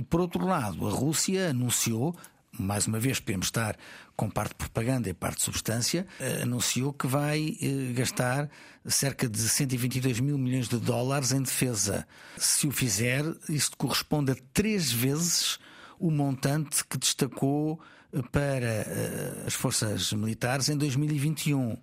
[0.09, 2.17] Por outro lado, a Rússia anunciou
[2.59, 3.77] mais uma vez podemos estar
[4.17, 8.49] com parte de propaganda e parte de substância, eh, anunciou que vai eh, gastar
[8.87, 12.07] cerca de 122 mil milhões de dólares em defesa.
[12.37, 15.59] Se o fizer, isto corresponde a três vezes
[15.99, 17.81] o montante que destacou
[18.13, 21.77] eh, para as forças militares em 2021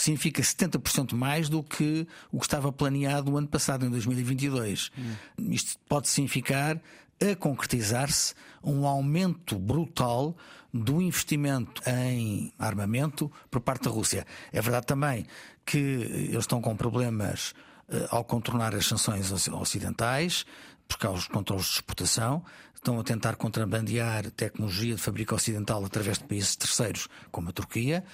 [0.00, 4.90] significa 70% mais do que o que estava planeado no ano passado, em 2022.
[4.98, 5.14] Hum.
[5.50, 6.80] Isto pode significar
[7.20, 10.36] a concretizar-se um aumento brutal
[10.72, 14.26] do investimento em armamento por parte da Rússia.
[14.52, 15.26] É verdade também
[15.64, 17.54] que eles estão com problemas
[17.88, 20.44] uh, ao contornar as sanções ocidentais,
[20.86, 22.44] por causa dos controles de exportação,
[22.86, 28.04] estão a tentar contrabandear tecnologia de fábrica ocidental através de países terceiros, como a Turquia,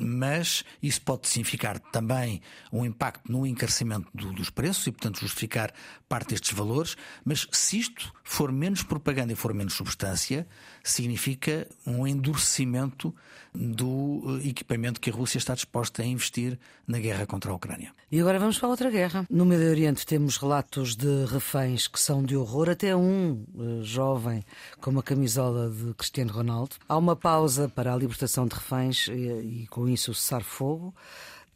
[0.00, 2.40] mas isso pode significar também
[2.72, 5.72] um impacto no encarecimento do, dos preços e, portanto, justificar
[6.08, 6.96] parte destes valores.
[7.24, 10.46] Mas se isto for menos propaganda e for menos substância,
[10.82, 13.14] significa um endurecimento
[13.54, 17.92] do eh, equipamento que a Rússia está disposta a investir na guerra contra a Ucrânia.
[18.10, 19.26] E agora vamos para outra guerra.
[19.28, 24.44] No Médio Oriente temos relatos de reféns que são de horror, até um uh, jovem
[24.80, 26.76] com uma camisola de Cristiano Ronaldo.
[26.88, 30.94] Há uma pausa para a libertação de reféns e, e com isso cessar fogo.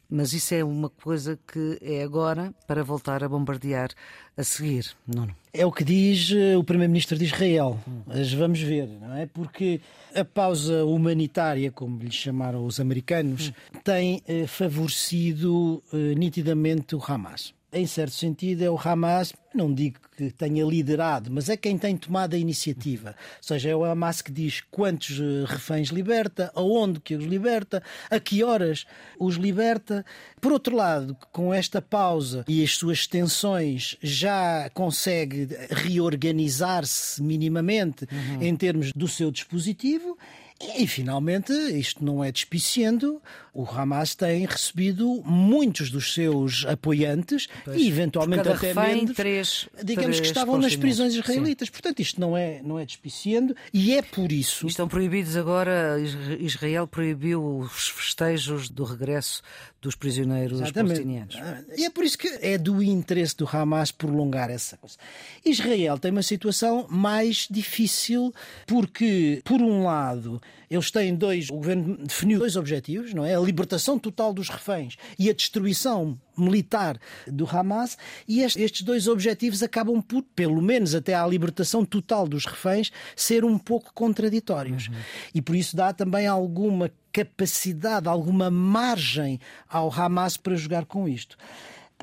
[0.09, 3.89] Mas isso é uma coisa que é agora para voltar a bombardear
[4.37, 5.27] a seguir, não?
[5.53, 7.79] É o que diz eh, o Primeiro-Ministro de Israel.
[8.05, 9.25] Mas vamos ver, não é?
[9.25, 9.79] Porque
[10.13, 13.51] a pausa humanitária, como lhe chamaram os americanos,
[13.83, 19.99] tem eh, favorecido eh, nitidamente o Hamas em certo sentido, é o Hamas, não digo
[20.15, 23.09] que tenha liderado, mas é quem tem tomado a iniciativa.
[23.09, 27.83] Ou seja, é o Hamas que diz quantos eh, reféns liberta, aonde que os liberta,
[28.09, 28.85] a que horas
[29.19, 30.05] os liberta.
[30.39, 38.41] Por outro lado, com esta pausa e as suas tensões, já consegue reorganizar-se minimamente uhum.
[38.41, 40.17] em termos do seu dispositivo
[40.61, 43.21] e, finalmente, isto não é despiciando,
[43.55, 50.17] o Hamas tem recebido muitos dos seus apoiantes pois, e, eventualmente, até refém, três, digamos
[50.17, 51.69] três que estavam nas prisões israelitas.
[51.69, 51.71] Sim.
[51.71, 54.67] Portanto, isto não é, não é despiciando e é por isso.
[54.67, 55.95] Estão proibidos agora,
[56.37, 59.41] Israel proibiu os festejos do regresso
[59.81, 61.03] dos prisioneiros Exatamente.
[61.03, 61.35] palestinianos.
[61.77, 64.97] E é por isso que é do interesse do Hamas prolongar essa coisa.
[65.45, 68.33] Israel tem uma situação mais difícil
[68.67, 73.37] porque, por um lado, eles têm dois, o governo definiu dois objetivos, não é?
[73.45, 77.95] A libertação total dos reféns e a destruição militar do Hamas,
[78.27, 83.45] e estes dois objetivos acabam por, pelo menos até à libertação total dos reféns, ser
[83.45, 84.87] um pouco contraditórios.
[84.87, 84.95] Uhum.
[85.35, 91.37] E por isso dá também alguma capacidade, alguma margem ao Hamas para jogar com isto.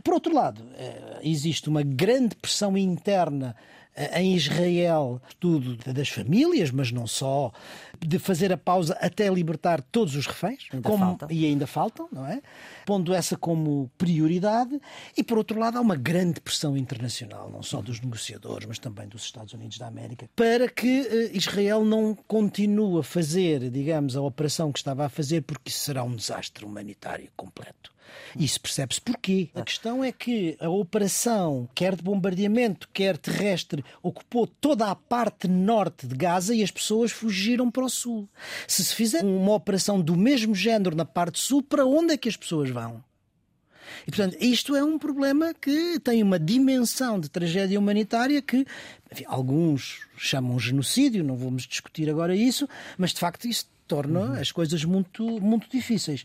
[0.04, 3.56] Por outro lado, eh, existe uma grande pressão interna
[4.14, 7.52] em Israel, tudo das famílias, mas não só,
[8.00, 12.26] de fazer a pausa até libertar todos os reféns, ainda como, e ainda faltam, não
[12.26, 12.40] é?
[12.86, 14.80] Pondo essa como prioridade.
[15.16, 19.06] E por outro lado, há uma grande pressão internacional, não só dos negociadores, mas também
[19.06, 24.22] dos Estados Unidos da América, para que uh, Israel não continue a fazer, digamos, a
[24.22, 27.92] operação que estava a fazer, porque isso será um desastre humanitário completo.
[28.38, 29.50] Isso percebe-se porquê.
[29.54, 35.48] A questão é que a operação, quer de bombardeamento, quer terrestre, ocupou toda a parte
[35.48, 38.28] norte de Gaza e as pessoas fugiram para o sul.
[38.66, 42.28] Se se fizer uma operação do mesmo género na parte sul, para onde é que
[42.28, 43.02] as pessoas vão?
[44.06, 48.66] E, portanto, isto é um problema que tem uma dimensão de tragédia humanitária que
[49.10, 54.32] enfim, alguns chamam genocídio, não vamos discutir agora isso, mas de facto isso torna uhum.
[54.40, 56.24] as coisas muito, muito difíceis.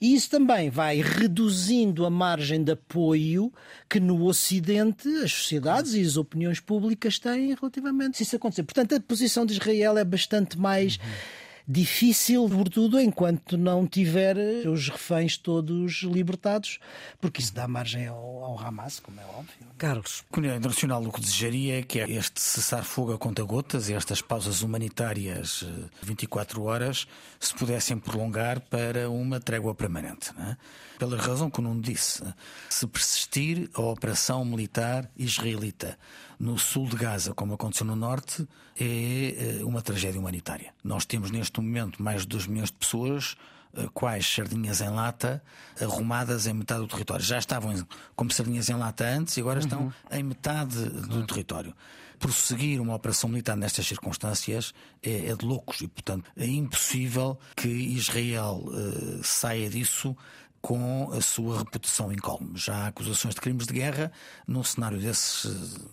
[0.00, 3.52] E isso também vai reduzindo a margem de apoio
[3.88, 8.62] que no Ocidente as sociedades e as opiniões públicas têm relativamente a isso acontecer.
[8.62, 10.96] Portanto, a posição de Israel é bastante mais.
[10.96, 16.78] Uhum difícil, sobretudo enquanto não tiver os reféns todos libertados,
[17.20, 19.68] porque isso dá margem ao, ao Hamas, como é óbvio.
[19.76, 20.24] Carlos.
[20.30, 25.64] A comunidade internacional o que desejaria é que este cessar-fogo a conta-gotas, estas pausas humanitárias
[26.02, 27.06] 24 eh, horas,
[27.38, 30.30] se pudessem prolongar para uma trégua permanente.
[30.38, 30.56] É?
[30.98, 32.22] Pela razão que o Nuno disse,
[32.68, 35.96] se persistir a operação militar israelita
[36.40, 38.46] no sul de Gaza, como aconteceu no norte,
[38.78, 40.72] é eh, uma tragédia humanitária.
[40.82, 43.36] Nós temos neste momento mais de 2 milhões de pessoas
[43.76, 45.42] eh, quais sardinhas em lata
[45.80, 47.24] arrumadas em metade do território.
[47.24, 49.92] Já estavam como sardinhas em lata antes e agora estão uhum.
[50.10, 51.74] em metade do território.
[52.18, 57.68] Prosseguir uma operação militar nestas circunstâncias é, é de loucos e, portanto, é impossível que
[57.68, 60.16] Israel uh, saia disso
[60.60, 62.58] com a sua reputação incólume.
[62.58, 64.12] Já há acusações de crimes de guerra,
[64.46, 65.48] num cenário desse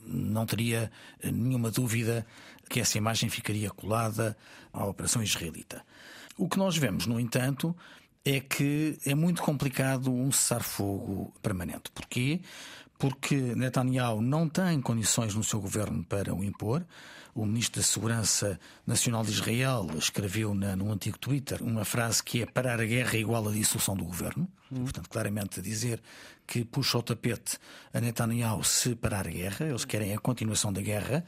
[0.06, 0.92] não teria
[1.24, 2.26] nenhuma dúvida
[2.70, 4.36] que essa imagem ficaria colada
[4.74, 5.86] à operação israelita.
[6.38, 7.76] O que nós vemos, no entanto,
[8.26, 11.92] é que é muito complicado um cessar-fogo permanente.
[11.94, 12.42] Porquê?
[12.98, 16.86] Porque Netanyahu não tem condições no seu governo para o impor.
[17.34, 22.42] O ministro da Segurança Nacional de Israel escreveu na, no antigo Twitter uma frase que
[22.42, 24.48] é parar a guerra é igual à dissolução do governo.
[24.72, 24.84] Hum.
[24.84, 26.02] Portanto, claramente dizer
[26.48, 27.58] que puxa o tapete
[27.94, 29.66] a Netanyahu se parar a guerra.
[29.66, 31.26] Eles querem a continuação da guerra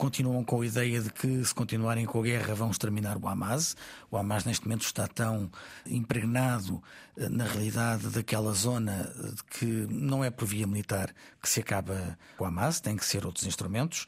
[0.00, 3.76] continuam com a ideia de que, se continuarem com a guerra, vão exterminar o Hamas.
[4.10, 5.50] O Hamas, neste momento, está tão
[5.84, 6.82] impregnado
[7.18, 9.12] eh, na realidade daquela zona
[9.50, 13.44] que não é por via militar que se acaba o Hamas, tem que ser outros
[13.44, 14.06] instrumentos.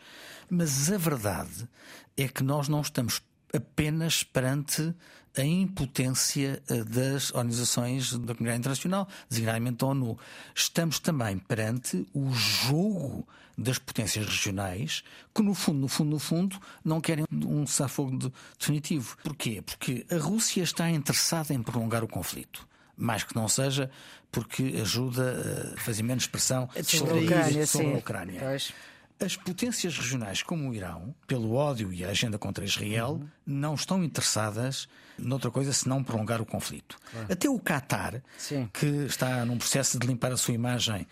[0.49, 1.69] Mas a verdade
[2.17, 3.21] é que nós não estamos
[3.55, 4.95] apenas perante
[5.37, 10.19] a impotência eh, das organizações da comunidade internacional, designadamente a ONU.
[10.55, 13.29] Estamos também perante o jogo
[13.63, 15.03] das potências regionais
[15.35, 19.17] que, no fundo, no fundo, no fundo, não querem um cessar-fogo de, definitivo.
[19.23, 19.63] Porquê?
[19.63, 22.67] Porque a Rússia está interessada em prolongar o conflito.
[22.97, 23.91] Mais que não seja
[24.31, 27.67] porque ajuda a fazer menos pressão sobre, a Ucrânia.
[27.67, 28.41] Sobre a Ucrânia.
[28.41, 28.73] Pois.
[29.21, 33.29] As potências regionais como o Irão, pelo ódio e a agenda contra Israel, uhum.
[33.47, 36.99] não estão interessadas noutra coisa senão prolongar o conflito.
[37.11, 37.27] Claro.
[37.31, 38.69] Até o Qatar, Sim.
[38.73, 41.07] que está num processo de limpar a sua imagem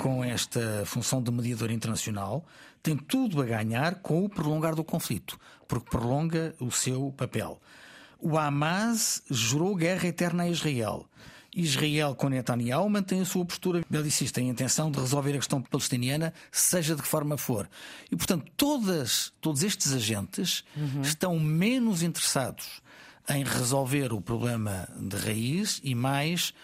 [0.00, 2.46] com esta função de mediador internacional,
[2.82, 7.60] tem tudo a ganhar com o prolongar do conflito, porque prolonga o seu papel.
[8.18, 11.06] O Hamas jurou guerra eterna a Israel.
[11.54, 15.60] Israel com Netanyahu mantém a sua postura belicista, tem a intenção de resolver a questão
[15.60, 17.68] palestiniana, seja de que forma for.
[18.10, 21.02] E, portanto, todas, todos estes agentes uhum.
[21.02, 22.80] estão menos interessados
[23.28, 26.54] em resolver o problema de raiz e mais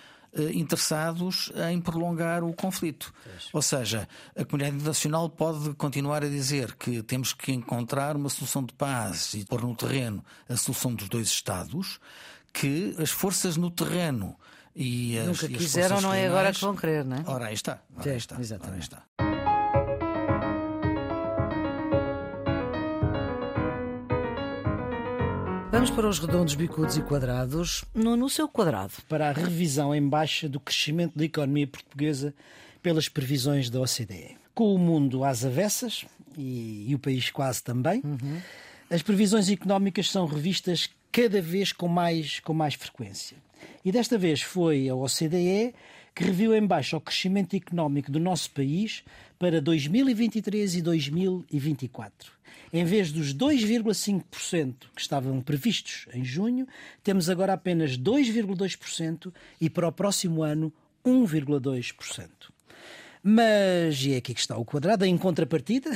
[0.55, 3.13] interessados em prolongar o conflito.
[3.53, 8.65] Ou seja, a comunidade internacional pode continuar a dizer que temos que encontrar uma solução
[8.65, 11.99] de paz e pôr no terreno a solução dos dois Estados,
[12.53, 14.37] que as forças no terreno
[14.75, 17.25] e as, Nunca e as quiseram, não é agora que vão querer, não é?
[17.27, 17.81] Ora, aí está.
[17.97, 18.41] Ora, aí está.
[18.41, 18.91] Exatamente.
[18.93, 19.36] Ora, aí está.
[25.77, 27.85] Vamos para os redondos, bicudos e quadrados.
[27.95, 28.95] No, no seu quadrado.
[29.07, 32.33] Para a revisão em baixa do crescimento da economia portuguesa
[32.83, 34.39] pelas previsões da OCDE.
[34.55, 38.41] Com o mundo às avessas, e, e o país quase também, uhum.
[38.89, 43.37] as previsões económicas são revistas cada vez com mais, com mais frequência.
[43.85, 45.75] E desta vez foi a OCDE
[46.15, 49.05] que reviu em baixo o crescimento económico do nosso país
[49.39, 52.36] para 2023 e 2024.
[52.73, 56.67] Em vez dos 2,5% que estavam previstos em junho,
[57.03, 60.73] temos agora apenas 2,2% e para o próximo ano
[61.05, 62.29] 1,2%.
[63.29, 65.05] Mas e é aqui que está o quadrado.
[65.05, 65.91] Em contrapartida,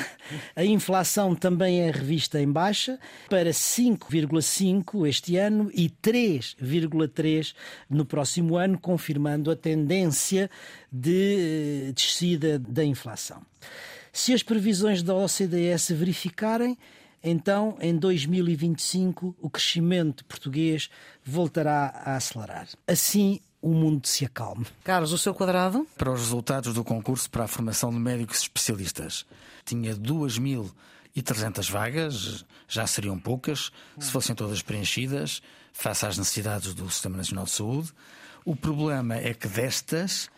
[0.57, 2.99] a inflação também é revista em baixa
[3.29, 7.55] para 5,5 este ano e 3,3
[7.89, 10.51] no próximo ano, confirmando a tendência
[10.91, 13.41] de eh, descida da inflação.
[14.13, 16.77] Se as previsões da OCDE se verificarem,
[17.23, 20.89] então em 2025 o crescimento português
[21.25, 22.69] voltará a acelerar.
[22.87, 24.67] Assim, o mundo se acalme.
[24.83, 25.87] Carlos, o seu quadrado?
[25.97, 29.27] Para os resultados do concurso para a formação de médicos especialistas.
[29.65, 35.43] Tinha 2.300 vagas, já seriam poucas, se fossem todas preenchidas,
[35.73, 37.93] face às necessidades do Sistema Nacional de Saúde.
[38.45, 40.31] O problema é que destas,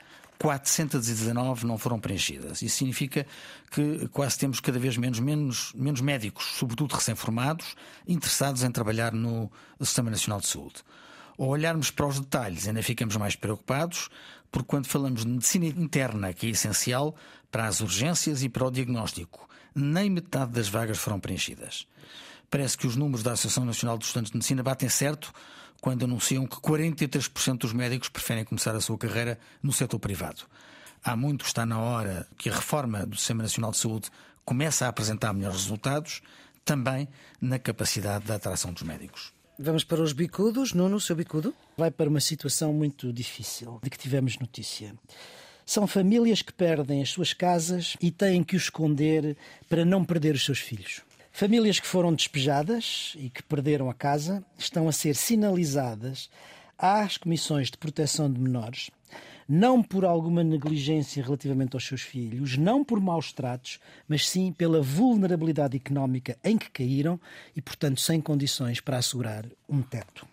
[0.43, 2.63] 419 não foram preenchidas.
[2.63, 3.25] Isso significa
[3.71, 7.77] que quase temos cada vez menos, menos, menos médicos, sobretudo recém-formados,
[8.09, 9.49] interessados em trabalhar no
[9.81, 10.83] Sistema Nacional de Saúde.
[11.39, 14.09] Ao olharmos para os detalhes, ainda ficamos mais preocupados,
[14.51, 17.15] porque quando falamos de medicina interna, que é essencial
[17.49, 21.87] para as urgências e para o diagnóstico, nem metade das vagas foram preenchidas.
[22.51, 25.33] Parece que os números da Associação Nacional dos Estudantes de Medicina batem certo
[25.83, 30.45] quando anunciam que 43% dos médicos preferem começar a sua carreira no setor privado.
[31.03, 34.09] Há muito que está na hora que a reforma do Sistema Nacional de Saúde
[34.45, 36.23] comece a apresentar melhores resultados,
[36.65, 37.09] também
[37.41, 39.33] na capacidade de atração dos médicos.
[39.59, 40.73] Vamos para os bicudos.
[40.73, 41.53] Nuno, o seu bicudo?
[41.77, 44.95] Vai para uma situação muito difícil de que tivemos notícia.
[45.67, 49.37] São famílias que perdem as suas casas e têm que o esconder
[49.69, 51.03] para não perder os seus filhos.
[51.33, 56.31] Famílias que foram despejadas e que perderam a casa estão a ser sinalizadas
[56.79, 58.91] às comissões de proteção de menores
[59.49, 63.79] não por alguma negligência relativamente aos seus filhos, não por maus tratos,
[64.09, 67.21] mas sim pela vulnerabilidade económica em que caíram
[67.55, 70.27] e, portanto, sem condições para assegurar um teto.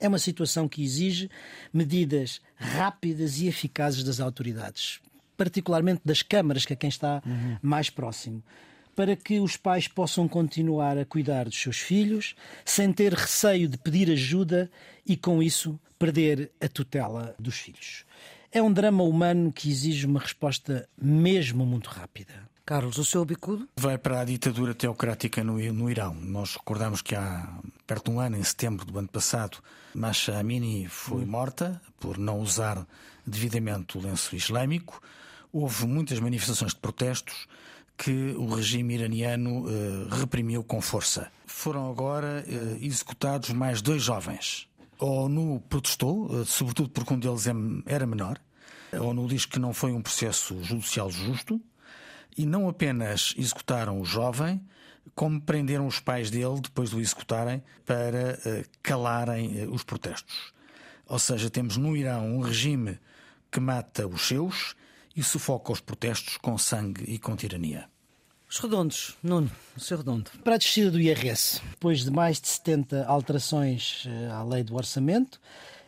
[0.00, 1.30] É uma situação que exige
[1.72, 5.00] medidas rápidas e eficazes das autoridades,
[5.36, 7.56] particularmente das câmaras, que é quem está uhum.
[7.62, 8.42] mais próximo
[8.94, 12.34] para que os pais possam continuar a cuidar dos seus filhos
[12.64, 14.70] sem ter receio de pedir ajuda
[15.06, 18.04] e, com isso, perder a tutela dos filhos.
[18.52, 22.32] É um drama humano que exige uma resposta mesmo muito rápida.
[22.66, 23.68] Carlos, o seu bicudo?
[23.76, 26.14] Vai para a ditadura teocrática no, no Irão.
[26.14, 29.58] Nós recordamos que há perto de um ano, em setembro do ano passado,
[29.94, 32.86] Masha Amini foi morta por não usar
[33.26, 35.02] devidamente o lenço islâmico.
[35.52, 37.46] Houve muitas manifestações de protestos
[37.96, 41.30] que o regime iraniano eh, reprimiu com força.
[41.46, 44.68] Foram agora eh, executados mais dois jovens.
[44.98, 47.52] A ONU protestou, eh, sobretudo porque um deles é,
[47.86, 48.38] era menor.
[48.92, 51.60] A ONU diz que não foi um processo judicial justo
[52.36, 54.60] e não apenas executaram o jovem,
[55.14, 58.38] como prenderam os pais dele depois de o executarem para
[58.82, 60.52] calarem os protestos.
[61.06, 62.98] Ou seja, temos no Irão um regime
[63.50, 64.74] que mata os seus
[65.16, 67.88] e sufoca os protestos com sangue e com tirania.
[68.48, 70.30] Os redondos, Nuno, o seu redondo.
[70.44, 74.76] Para a descida do IRS, depois de mais de 70 alterações eh, à lei do
[74.76, 75.40] orçamento,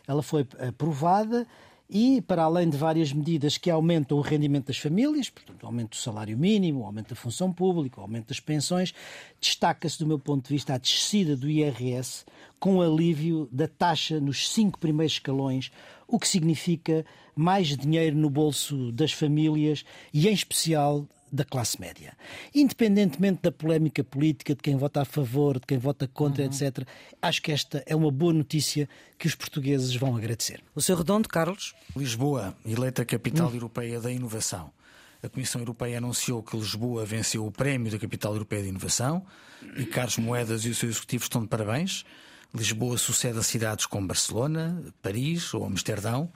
[0.07, 1.47] ela foi aprovada
[1.89, 5.91] e, para além de várias medidas que aumentam o rendimento das famílias, portanto, o aumento
[5.91, 8.93] do salário mínimo, o aumento da função pública, o aumento das pensões,
[9.39, 12.25] destaca-se, do meu ponto de vista, a descida do IRS
[12.59, 15.71] com alívio da taxa nos cinco primeiros escalões,
[16.07, 17.05] o que significa
[17.37, 19.83] mais dinheiro no bolso das famílias
[20.13, 22.13] e, em especial, da classe média.
[22.53, 26.49] Independentemente da polémica política, de quem vota a favor, de quem vota contra, uhum.
[26.49, 26.85] etc.,
[27.21, 30.61] acho que esta é uma boa notícia que os portugueses vão agradecer.
[30.73, 31.75] O seu redondo, Carlos?
[31.95, 33.55] Lisboa, eleita capital uhum.
[33.55, 34.71] europeia da inovação.
[35.21, 39.25] A Comissão Europeia anunciou que Lisboa venceu o prémio da Capital Europeia de Inovação
[39.75, 42.05] e Carlos Moedas e o seu executivo estão de parabéns.
[42.53, 46.31] Lisboa sucede a cidades como Barcelona, Paris ou Amsterdão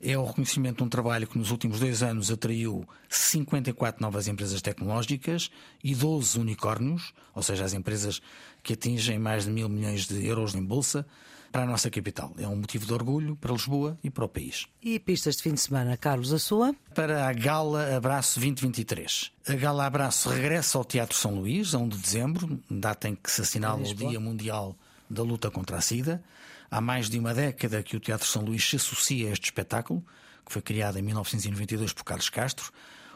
[0.00, 4.62] é o reconhecimento de um trabalho que nos últimos dois anos atraiu 54 novas empresas
[4.62, 5.50] tecnológicas
[5.82, 8.20] e 12 unicórnios, ou seja, as empresas
[8.62, 11.06] que atingem mais de mil milhões de euros em bolsa,
[11.50, 12.34] para a nossa capital.
[12.38, 14.66] É um motivo de orgulho para Lisboa e para o país.
[14.82, 16.74] E pistas de fim de semana, Carlos, a sua?
[16.94, 19.32] Para a Gala Abraço 2023.
[19.46, 23.30] A Gala Abraço regressa ao Teatro São Luís, a 1 de dezembro, data em que
[23.30, 24.76] se assinala o Dia Mundial
[25.08, 26.22] da Luta contra a SIDA.
[26.70, 30.04] Há mais de uma década que o Teatro São Luís se associa a este espetáculo,
[30.44, 32.70] que foi criado em 1992 por Carlos Castro,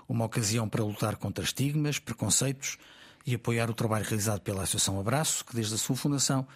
[0.09, 2.79] uma ocasião para lutar contra estigmas, preconceitos
[3.27, 6.47] e apoiar o trabalho realizado pela Associação Abraço, que desde a sua fundação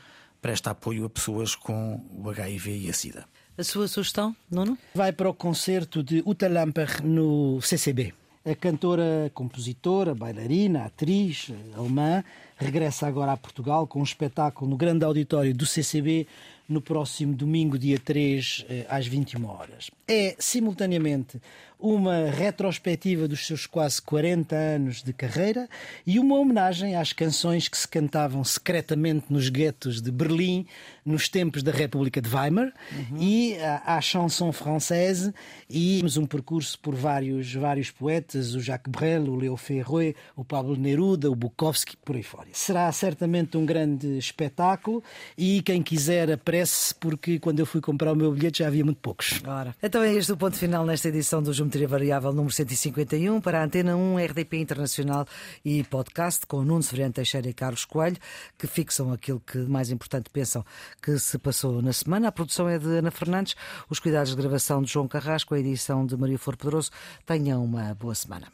[0.41, 3.25] presta apoio a pessoas com o HIV e a SIDA.
[3.59, 4.79] A sua sugestão, Nuno?
[4.95, 8.15] Vai para o concerto de Uta Lamper no CCB.
[8.45, 12.23] A cantora, compositora, bailarina, atriz alemã
[12.57, 16.29] regressa agora a Portugal com um espetáculo no grande auditório do CCB
[16.69, 19.91] no próximo domingo, dia 3, eh, às 21 horas.
[20.09, 21.41] É, simultaneamente,
[21.79, 25.69] uma retrospectiva dos seus quase 40 anos de carreira
[26.07, 30.67] e uma homenagem às canções que se cantavam secretamente nos guetos de Berlim
[31.05, 33.19] nos tempos da República de Weimar uhum.
[33.21, 35.33] e à, à chanson française
[35.69, 40.77] e um percurso por vários, vários poetas, o Jacques Brel, o Léo Ferré, o Pablo
[40.77, 42.49] Neruda, o Bukowski, por aí fora.
[42.53, 45.03] Será certamente um grande espetáculo
[45.37, 48.99] e quem quiser apresse porque quando eu fui comprar o meu bilhete já havia muito
[49.01, 49.41] poucos.
[49.47, 49.77] Ora.
[49.83, 53.65] Então é este o ponto final nesta edição do Geometria Variável número 151 para a
[53.65, 55.27] Antena 1 RDP Internacional
[55.65, 58.19] e podcast com Nuno Severiano Teixeira e Carlos Coelho
[58.57, 60.65] que fixam aquilo que mais importante pensam
[61.03, 62.29] que se passou na semana.
[62.29, 63.57] A produção é de Ana Fernandes,
[63.91, 66.91] os cuidados de gravação de João Carrasco, a edição de Maria Flor Pedroso.
[67.27, 68.47] Tenham uma boa semana.